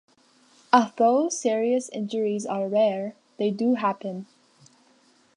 Although 0.73 1.29
serious 1.29 1.87
injuries 1.89 2.43
are 2.47 2.67
rare, 2.67 3.13
they 3.37 3.51
do 3.51 3.75
happen. 3.75 4.25